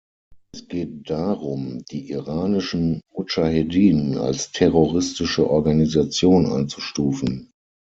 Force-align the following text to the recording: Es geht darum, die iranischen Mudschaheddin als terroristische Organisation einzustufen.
Es 0.51 0.67
geht 0.67 1.11
darum, 1.11 1.83
die 1.91 2.09
iranischen 2.09 3.01
Mudschaheddin 3.13 4.17
als 4.17 4.51
terroristische 4.51 5.47
Organisation 5.47 6.47
einzustufen. 6.47 7.51